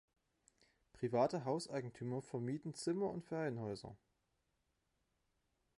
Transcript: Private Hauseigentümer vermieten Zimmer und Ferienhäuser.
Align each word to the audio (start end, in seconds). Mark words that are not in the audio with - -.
Private 0.93 1.45
Hauseigentümer 1.45 2.23
vermieten 2.23 2.73
Zimmer 2.73 3.11
und 3.11 3.23
Ferienhäuser. 3.23 3.95